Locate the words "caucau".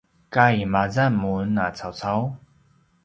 1.77-2.21